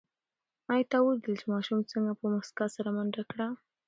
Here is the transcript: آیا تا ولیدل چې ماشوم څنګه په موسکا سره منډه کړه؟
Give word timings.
آیا 0.71 0.85
تا 0.91 0.97
ولیدل 1.01 1.33
چې 1.41 1.45
ماشوم 1.53 1.79
څنګه 1.91 2.11
په 2.19 2.25
موسکا 2.33 2.65
سره 2.75 2.89
منډه 2.95 3.23
کړه؟ 3.31 3.47